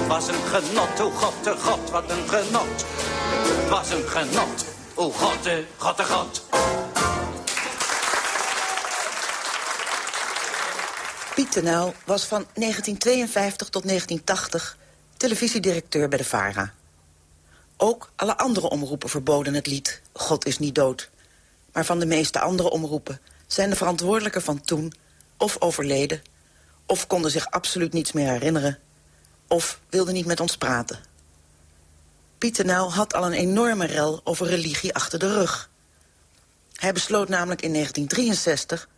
[0.09, 2.85] Was een genot, oh God, oh God, wat een genot.
[3.69, 6.66] Was een genot, oh God, oh God, oh God.
[12.05, 14.77] Was van 1952 tot 1980
[15.17, 16.73] televisiedirecteur bij de VARA.
[17.77, 21.11] Ook alle andere omroepen verboden het lied God is niet dood.
[21.73, 24.93] Maar van de meeste andere omroepen zijn de verantwoordelijken van toen...
[25.37, 26.23] of overleden,
[26.87, 28.79] of konden zich absoluut niets meer herinneren...
[29.49, 30.99] of wilden niet met ons praten.
[32.39, 35.71] Piet Tenel had al een enorme rel over religie achter de rug.
[36.73, 38.89] Hij besloot namelijk in 1963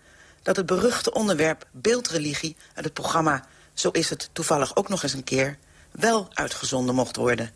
[0.43, 2.57] dat het beruchte onderwerp beeldreligie...
[2.75, 5.59] uit het programma Zo is het toevallig ook nog eens een keer...
[5.91, 7.53] wel uitgezonden mocht worden.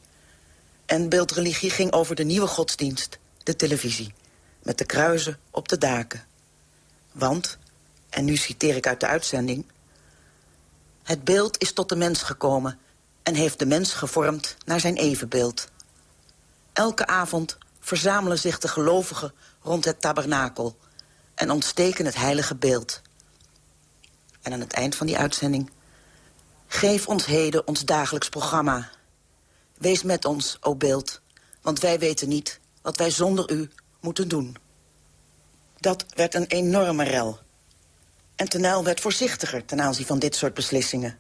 [0.87, 4.15] En beeldreligie ging over de nieuwe godsdienst, de televisie.
[4.63, 6.25] Met de kruizen op de daken.
[7.13, 7.59] Want,
[8.11, 9.67] en nu citeer ik uit de uitzending...
[11.03, 12.79] Het beeld is tot de mens gekomen
[13.23, 15.69] en heeft de mens gevormd naar zijn evenbeeld.
[16.73, 20.77] Elke avond verzamelen zich de gelovigen rond het tabernakel
[21.43, 23.01] en ontsteken het heilige beeld.
[24.43, 25.71] En aan het eind van die uitzending...
[26.67, 28.91] Geef ons heden ons dagelijks programma.
[29.79, 31.21] Wees met ons, o beeld,
[31.61, 34.57] want wij weten niet wat wij zonder u moeten doen.
[35.77, 37.39] Dat werd een enorme rel.
[38.37, 41.19] En Tenuil werd voorzichtiger ten aanzien van dit soort beslissingen.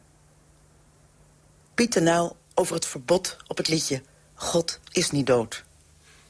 [1.74, 4.02] Piet Tenuil over het verbod op het liedje
[4.34, 5.64] God is niet dood.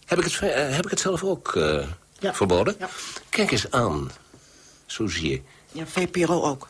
[0.04, 1.88] Heb ik het, eh, heb ik het zelf ook uh,
[2.22, 2.74] verboden?
[2.78, 2.88] Ja.
[3.28, 4.10] Kijk eens aan.
[4.86, 5.42] Zo zie je.
[5.72, 6.68] Ja, VPRO ook.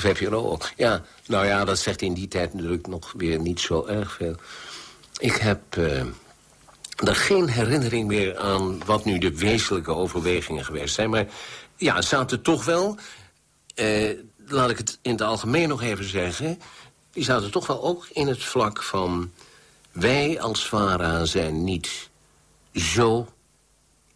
[0.00, 1.02] VPRO ook, ja.
[1.26, 4.36] Nou ja, dat zegt in die tijd natuurlijk nog weer niet zo erg veel.
[5.18, 6.00] Ik heb uh,
[6.96, 11.10] er geen herinnering meer aan wat nu de wezenlijke overwegingen geweest zijn.
[11.10, 11.26] Maar
[11.76, 12.98] ja, zaten toch wel,
[13.74, 16.60] uh, laat ik het in het algemeen nog even zeggen...
[17.12, 19.32] die zaten toch wel ook in het vlak van...
[19.92, 22.10] wij als VARA zijn niet
[22.74, 23.28] zo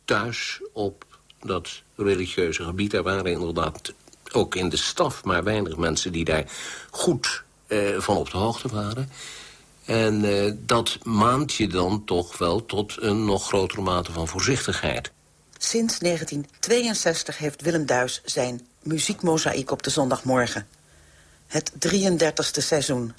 [0.05, 1.05] thuis op
[1.41, 2.93] dat religieuze gebied.
[2.93, 3.93] Er waren inderdaad
[4.33, 6.45] ook in de staf maar weinig mensen die daar
[6.91, 9.11] goed uh, van op de hoogte waren.
[9.85, 15.13] En uh, dat maand je dan toch wel tot een nog grotere mate van voorzichtigheid.
[15.59, 20.67] Sinds 1962 heeft Willem Duis zijn muziekmozaïek op de zondagmorgen.
[21.47, 23.15] Het 33ste seizoen.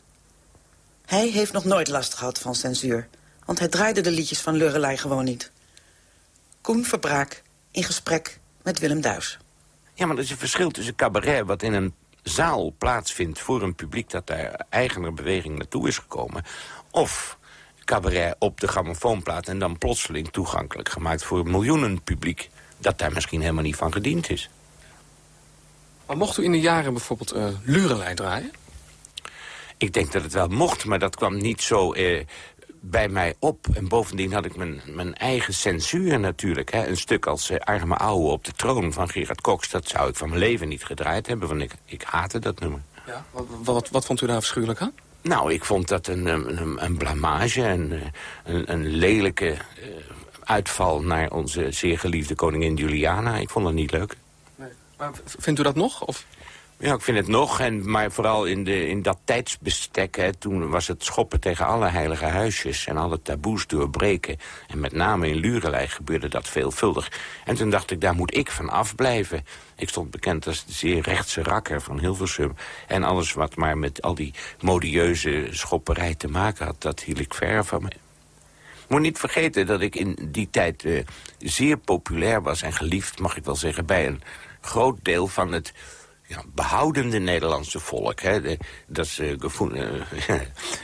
[1.06, 3.08] Hij heeft nog nooit last gehad van censuur.
[3.46, 5.52] Want hij draaide de liedjes van Lurelei gewoon niet.
[6.66, 9.38] Koen Verbraak in gesprek met Willem Duis.
[9.94, 11.46] Ja, maar er is een verschil tussen cabaret...
[11.46, 14.10] wat in een zaal plaatsvindt voor een publiek...
[14.10, 16.44] dat daar eigener beweging naartoe is gekomen...
[16.92, 17.38] of
[17.84, 19.48] cabaret op de grammofoonplaat...
[19.48, 22.50] en dan plotseling toegankelijk gemaakt voor een miljoenen publiek...
[22.78, 24.50] dat daar misschien helemaal niet van gediend is.
[26.06, 28.52] Maar mocht u in de jaren bijvoorbeeld uh, Lurelei draaien?
[29.78, 32.24] Ik denk dat het wel mocht, maar dat kwam niet zo uh,
[32.90, 33.68] bij mij op.
[33.74, 36.72] En bovendien had ik mijn, mijn eigen censuur natuurlijk.
[36.72, 36.88] Hè.
[36.88, 39.70] Een stuk als uh, Arme Ouwe op de troon van Gerard Cox...
[39.70, 42.82] dat zou ik van mijn leven niet gedraaid hebben, want ik, ik haatte dat nummer.
[43.08, 44.94] Ja, wat, wat, wat vond u daar afschuwelijk aan?
[45.22, 48.02] Nou, ik vond dat een, een, een blamage, een,
[48.44, 49.58] een, een lelijke uh,
[50.44, 51.02] uitval...
[51.02, 53.38] naar onze zeer geliefde koningin Juliana.
[53.38, 54.16] Ik vond dat niet leuk.
[54.56, 54.70] Nee.
[54.98, 56.06] Maar vindt u dat nog?
[56.06, 56.26] Of?
[56.78, 57.60] Ja, ik vind het nog.
[57.60, 61.88] En, maar vooral in, de, in dat tijdsbestek, hè, toen was het schoppen tegen alle
[61.88, 62.88] heilige huisjes...
[62.88, 64.38] en alle taboes doorbreken.
[64.68, 67.12] En met name in Lurelei gebeurde dat veelvuldig.
[67.46, 69.46] En toen dacht ik, daar moet ik van afblijven.
[69.76, 72.56] Ik stond bekend als de zeer rechtse rakker van Hilversum.
[72.88, 76.82] En alles wat maar met al die modieuze schopperij te maken had...
[76.82, 77.90] dat hield ik ver van me.
[78.88, 81.04] Moet niet vergeten dat ik in die tijd uh,
[81.40, 83.86] zeer populair was en geliefd, mag ik wel zeggen...
[83.86, 84.22] bij een
[84.62, 85.74] groot deel van het
[86.28, 88.20] ja, behoudende Nederlandse volk.
[88.20, 88.42] Hè.
[88.42, 88.58] De,
[88.88, 89.36] dat is uh,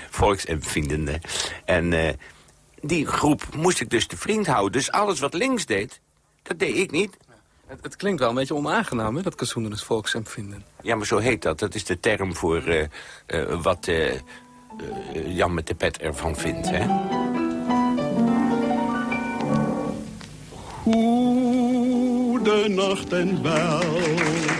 [0.10, 1.21] volksempvindende.
[1.65, 2.10] En uh,
[2.82, 4.71] die groep moest ik dus te vriend houden.
[4.71, 5.99] Dus alles wat links deed,
[6.43, 7.17] dat deed ik niet.
[7.67, 10.65] Het, het klinkt wel een beetje onaangenaam, hè, dat kazoenen is volksempvinden.
[10.82, 11.60] Ja, maar zo heet dat.
[11.60, 12.86] Dat is de term voor uh,
[13.62, 13.91] wat
[15.25, 16.86] Jan met de pet ervan vindt, hè.
[20.84, 21.30] Goede
[22.67, 23.80] nacht en wel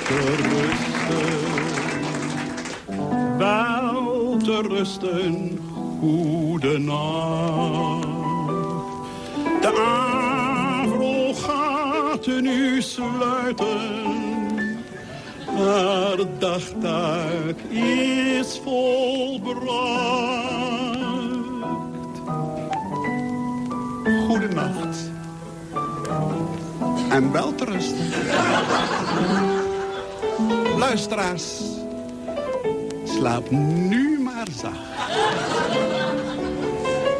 [0.08, 1.40] te rusten.
[3.38, 5.60] Wel te rusten,
[6.00, 8.08] goede nacht.
[9.62, 14.10] De avond gaat nu sluiten.
[15.56, 20.22] haar dagtaak is volbracht.
[27.22, 28.10] En wel te rusten.
[30.78, 31.62] Luisteraars,
[33.04, 34.76] slaap nu maar zacht.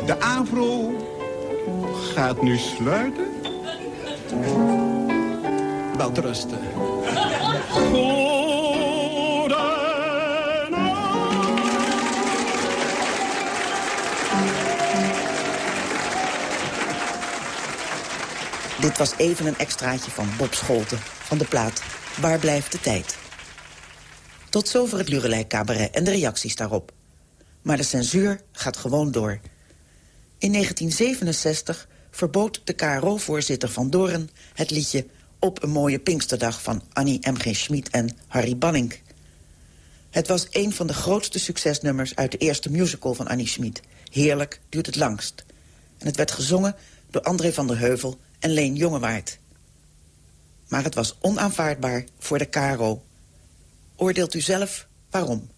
[0.06, 0.92] De AVRO
[2.14, 3.28] gaat nu sluiten.
[5.98, 6.22] Wel te
[18.82, 21.82] Dit was even een extraatje van Bob Scholten van de plaat
[22.20, 23.18] Waar blijft de tijd?
[24.50, 26.92] Tot zover het Lurelei cabaret en de reacties daarop.
[27.62, 29.40] Maar de censuur gaat gewoon door.
[30.38, 35.06] In 1967 verbood de KRO-voorzitter Van Doren het liedje
[35.40, 37.56] Op een mooie Pinksterdag van Annie M.G.
[37.56, 39.00] Schmid en Harry Banning.
[40.10, 43.82] Het was een van de grootste succesnummers uit de eerste musical van Annie Schmid.
[44.12, 45.44] Heerlijk duurt het langst.
[45.98, 46.76] En het werd gezongen
[47.10, 49.40] door André van der Heuvel en Leen Jongewaard.
[50.68, 53.04] Maar het was onaanvaardbaar voor de KRO.
[53.96, 55.50] Oordeelt u zelf waarom.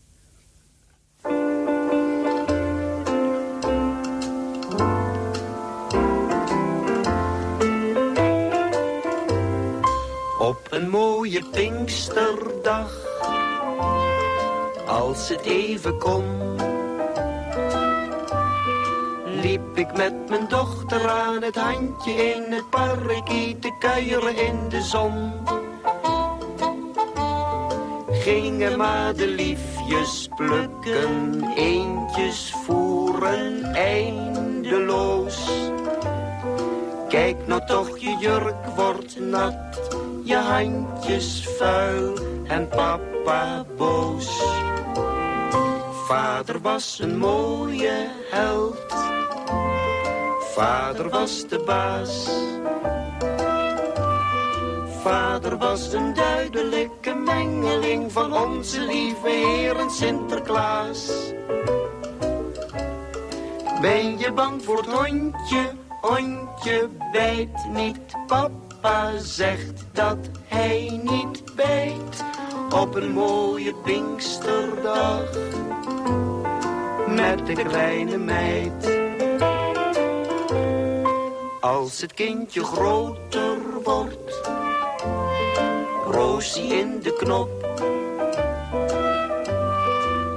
[10.39, 13.05] Op een mooie Pinksterdag,
[14.85, 16.25] als het even kon,
[19.43, 23.25] liep ik met mijn dochter aan het handje in het park
[23.59, 25.31] te kuieren in de zon.
[28.11, 35.49] Gingen madeliefjes plukken, eentjes voeren eindeloos.
[37.09, 39.89] Kijk nou toch, je jurk wordt nat,
[40.23, 42.13] je handjes vuil
[42.47, 44.41] en papa boos.
[46.07, 48.95] Vader was een mooie held,
[50.55, 52.29] vader was de baas.
[55.01, 61.11] Vader was een duidelijke mengeling van onze lieve Heer en Sinterklaas.
[63.81, 65.71] Ben je bang voor het hondje?
[66.01, 67.99] Hondje bijt niet.
[68.27, 72.23] Papa zegt dat hij niet bijt.
[72.73, 75.23] Op een mooie Pinksterdag.
[77.07, 79.12] Met de kleine meid.
[81.63, 84.49] Als het kindje groter wordt.
[86.05, 87.49] Roosie in de knop.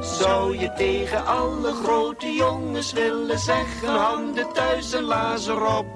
[0.01, 5.87] Zou je tegen alle grote jongens willen zeggen, handen thuis en lazer op.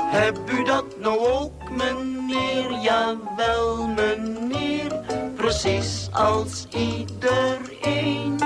[0.00, 2.78] Heb u dat nou ook, meneer?
[2.82, 5.00] Jawel, meneer.
[5.36, 8.38] Precies als iedereen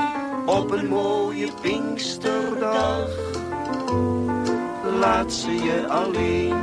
[0.46, 3.37] op een mooie Pinksterdag.
[4.98, 6.56] Laat ze je alleen.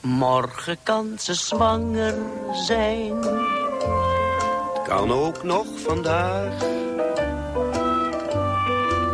[0.00, 2.14] Morgen kan ze zwanger
[2.52, 3.53] zijn.
[4.94, 6.52] Het kan ook nog vandaag.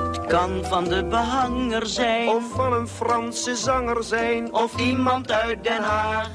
[0.06, 2.28] Het kan van de behanger zijn.
[2.28, 4.54] Of van een Franse zanger zijn.
[4.54, 6.28] Of iemand uit Den Haag.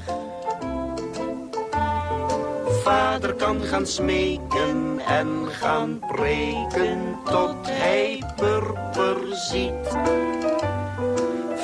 [2.82, 9.98] Vader kan gaan smeken en gaan preken tot hij purper ziet.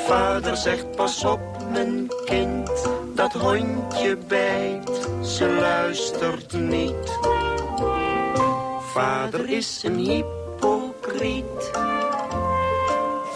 [0.06, 1.40] Vader zegt pas op
[1.70, 7.40] mijn kind, dat hondje bijt, ze luistert niet.
[8.92, 11.70] Vader is een hypocriet,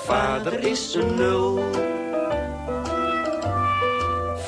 [0.05, 1.65] vader is een nul.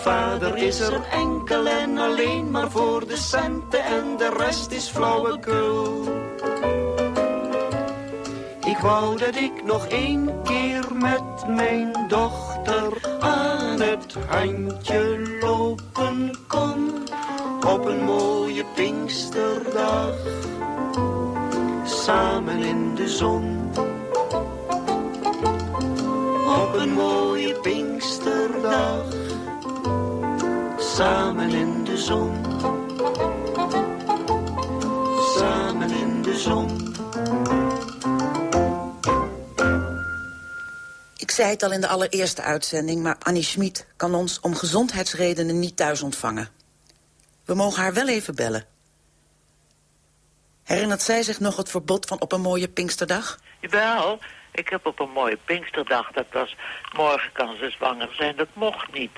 [0.03, 6.05] Vader is er enkel en alleen maar voor de centen en de rest is flauwekul.
[8.67, 17.07] Ik wou dat ik nog één keer met mijn dochter aan het handje lopen kon.
[17.67, 20.15] Op een mooie Pinksterdag,
[22.09, 23.71] samen in de zon.
[26.47, 29.05] Op een mooie Pinksterdag,
[30.79, 32.45] samen in de zon.
[35.37, 36.97] Samen in de zon.
[41.39, 43.03] zei het al in de allereerste uitzending...
[43.03, 46.49] maar Annie Schmid kan ons om gezondheidsredenen niet thuis ontvangen.
[47.45, 48.78] We mogen haar wel even bellen.
[50.69, 53.39] Herinnert zij zich nog het verbod van op een mooie Pinksterdag?
[53.61, 54.19] Jawel,
[54.53, 56.57] ik heb op een mooie Pinksterdag, dat was
[56.97, 59.11] morgen kan ze zwanger zijn, dat mocht niet.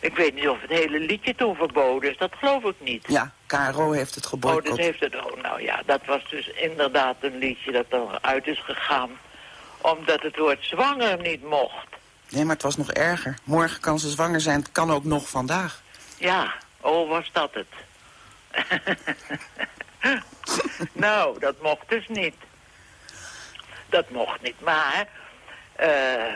[0.00, 3.04] Ik weet niet of het hele liedje toen verboden is, dat geloof ik niet.
[3.08, 4.66] Ja, KRO heeft het Oh, geboycott.
[4.66, 8.60] dat heeft het, oh, nou ja, dat was dus inderdaad een liedje dat eruit is
[8.64, 9.10] gegaan.
[9.80, 11.86] Omdat het woord zwanger niet mocht.
[12.28, 13.34] Nee, maar het was nog erger.
[13.44, 15.82] Morgen kan ze zwanger zijn, het kan ook nog vandaag.
[16.18, 17.66] Ja, oh, was dat het?
[20.92, 22.34] nou, dat mocht dus niet.
[23.88, 25.08] Dat mocht niet, maar...
[25.76, 26.34] eh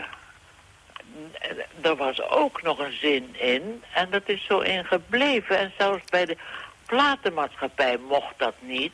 [1.82, 5.59] er was ook nog een zin in, en dat is zo in gebleven.
[5.59, 6.36] En zelfs bij de
[6.86, 8.92] platenmaatschappij mocht dat niet.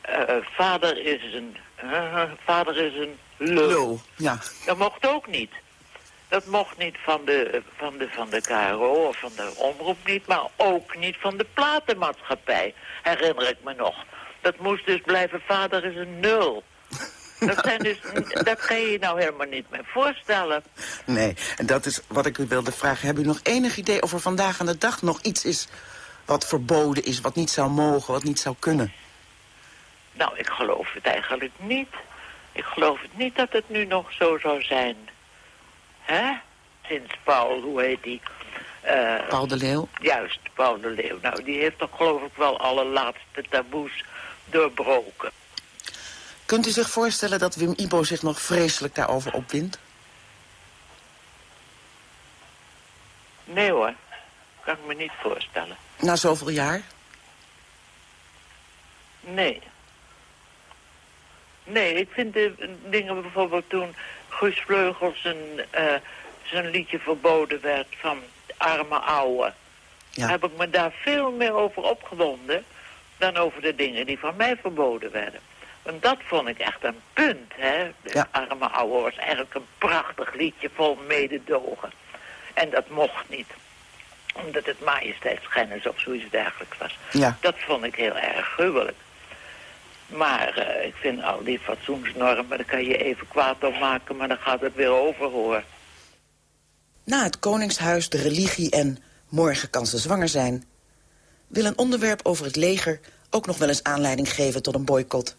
[0.00, 1.56] Eh, vader is een...
[1.76, 3.68] eh, vader is een lul.
[3.68, 4.38] Lul, ja.
[4.66, 5.50] Dat mocht ook niet.
[6.32, 10.26] Dat mocht niet van de, van, de, van de KRO of van de omroep niet,
[10.26, 14.04] maar ook niet van de platenmaatschappij, herinner ik me nog.
[14.40, 16.62] Dat moest dus blijven, vader is een nul.
[17.40, 18.00] Dat, zijn dus,
[18.44, 20.62] dat kan je je nou helemaal niet meer voorstellen.
[21.04, 23.06] Nee, en dat is wat ik u wilde vragen.
[23.06, 25.68] Hebben u nog enig idee of er vandaag aan de dag nog iets is...
[26.24, 28.92] wat verboden is, wat niet zou mogen, wat niet zou kunnen?
[30.12, 31.94] Nou, ik geloof het eigenlijk niet.
[32.52, 34.96] Ik geloof het niet dat het nu nog zo zou zijn.
[36.02, 36.32] Hè?
[36.82, 38.20] Sinds Paul, hoe heet die?
[38.80, 39.88] Eh, Paul de Leeuw?
[40.00, 41.18] Juist, Paul de Leeuw.
[41.22, 44.04] Nou, die heeft toch geloof ik wel alle laatste taboes
[44.44, 45.30] doorbroken.
[46.46, 49.78] Kunt u zich voorstellen dat Wim Ibo zich nog vreselijk daarover opwindt?
[53.44, 53.94] Nee hoor,
[54.64, 55.76] kan ik me niet voorstellen.
[56.00, 56.82] Na zoveel jaar?
[59.20, 59.62] Nee.
[61.64, 63.94] Nee, ik vind de dingen bijvoorbeeld toen
[64.32, 65.36] Guus Vleugels zijn,
[65.70, 65.94] eh,
[66.42, 68.18] zijn liedje verboden werd van
[68.56, 69.52] Arme Ouwe.
[70.10, 70.28] Ja.
[70.28, 72.64] Heb ik me daar veel meer over opgewonden
[73.16, 75.40] dan over de dingen die van mij verboden werden.
[75.82, 77.90] Want dat vond ik echt een punt, hè.
[78.02, 81.92] De Arme Ouwe was eigenlijk een prachtig liedje vol mededogen.
[82.54, 83.48] En dat mocht niet.
[84.34, 86.98] Omdat het majesteitsschennis of zoiets dergelijks was.
[87.10, 87.36] Ja.
[87.40, 88.96] Dat vond ik heel erg gruwelijk.
[90.12, 94.28] Maar eh, ik vind al die fatsoensnormen, daar kan je even kwaad op maken, maar
[94.28, 95.64] dan gaat het weer over, hoor.
[97.04, 98.98] Na het Koningshuis, de religie en
[99.28, 100.64] morgen kan ze zwanger zijn...
[101.46, 103.00] wil een onderwerp over het leger
[103.30, 105.36] ook nog wel eens aanleiding geven tot een boycott.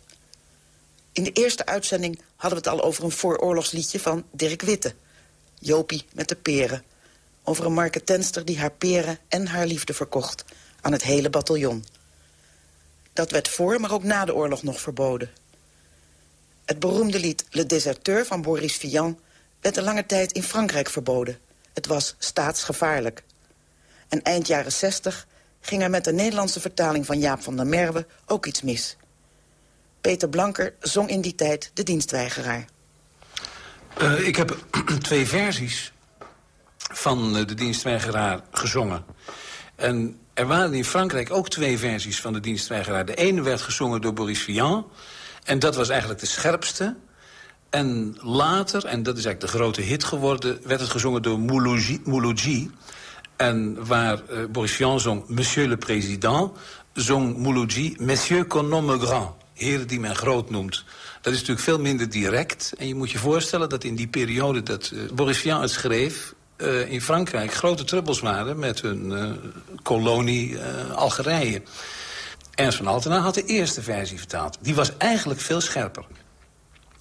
[1.12, 4.94] In de eerste uitzending hadden we het al over een vooroorlogsliedje van Dirk Witte.
[5.60, 6.84] Jopie met de peren.
[7.44, 10.46] Over een marketenster die haar peren en haar liefde verkocht
[10.82, 11.86] aan het hele bataljon.
[13.14, 15.30] Dat werd voor, maar ook na de oorlog nog verboden.
[16.66, 19.20] Het beroemde lied Le Deserteur van Boris Vian
[19.62, 21.38] werd een lange tijd in Frankrijk verboden.
[21.74, 23.24] Het was staatsgevaarlijk.
[24.08, 25.28] En eind jaren 60
[25.62, 28.98] ging er met de Nederlandse vertaling van Jaap van der Merwe ook iets mis.
[30.02, 32.66] Peter Blanker zong in die tijd de dienstweigeraar.
[34.02, 34.66] Uh, ik heb
[35.02, 35.94] twee versies
[36.78, 39.06] van uh, de dienstweigeraar gezongen.
[39.76, 43.06] En er waren in Frankrijk ook twee versies van de dienstweigeraar.
[43.06, 44.86] De ene werd gezongen door Boris Vian.
[45.44, 46.96] En dat was eigenlijk de scherpste.
[47.70, 50.60] En later, en dat is eigenlijk de grote hit geworden...
[50.64, 51.40] werd het gezongen door
[52.04, 52.72] Mouloudji.
[53.36, 56.52] En waar uh, Boris Vian zong Monsieur le Président...
[56.94, 59.32] zong Mouloudji Monsieur qu'on nomme grand.
[59.54, 60.84] Heren die men groot noemt.
[61.22, 62.74] Dat is natuurlijk veel minder direct.
[62.78, 66.33] En je moet je voorstellen dat in die periode dat uh, Boris Vian het schreef...
[66.58, 69.32] Uh, in Frankrijk grote trubbels waren met hun uh,
[69.84, 71.62] kolonie uh, Algerije.
[72.56, 74.58] Ernst van Altena had de eerste versie vertaald.
[74.62, 76.06] Die was eigenlijk veel scherper.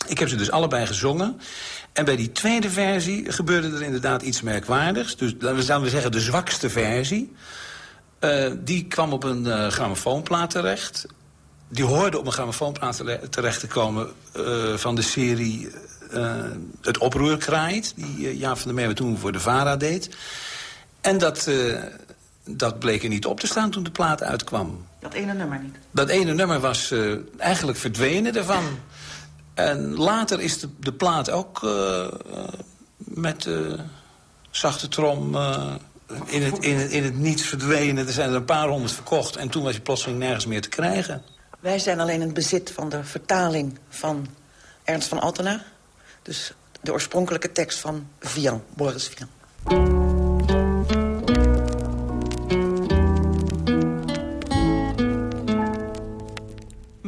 [0.06, 1.40] Ik heb ze dus allebei gezongen.
[1.92, 5.16] En bij die tweede versie gebeurde er inderdaad iets merkwaardigs.
[5.16, 7.32] Dus laten we zeggen de zwakste versie.
[8.58, 11.06] die kwam op een grammofoonplaat terecht.
[11.68, 14.08] Die hoorde op een grammofoonplaat terecht te komen
[14.76, 15.70] van de serie
[16.80, 17.92] het oproer kraait...
[17.96, 20.16] die uh, Jaap van der Merwe toen voor de VARA deed.
[21.00, 21.82] En dat, uh,
[22.44, 24.86] dat bleek er niet op te staan toen de plaat uitkwam.
[25.00, 25.76] Dat ene nummer niet?
[25.90, 26.94] Dat ene nummer was
[27.36, 28.64] eigenlijk verdwenen ervan.
[29.54, 31.60] En later is de, de plaat ook
[32.96, 33.48] met
[34.50, 35.36] zachte trom...
[36.24, 38.06] in, het, in, het, in het niets verdwenen.
[38.06, 39.36] Er zijn er een paar honderd verkocht.
[39.36, 41.22] En toen was je plotseling nergens meer te krijgen.
[41.60, 44.26] Wij zijn alleen in het bezit van de vertaling van
[44.84, 45.62] Ernst van Altena.
[46.22, 49.28] Dus de oorspronkelijke tekst van Vian, Boris Vian.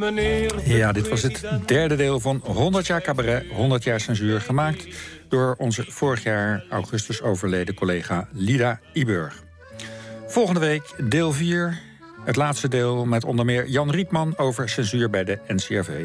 [0.05, 0.77] meneer.
[0.77, 4.41] Ja, dit was het derde deel van 100 jaar cabaret, 100 jaar censuur...
[4.41, 4.87] gemaakt
[5.29, 9.43] door onze vorig jaar augustus overleden collega Lida Iburg.
[10.27, 11.81] Volgende week deel 4,
[12.25, 13.05] het laatste deel...
[13.05, 16.03] met onder meer Jan Rietman over censuur bij de NCRV.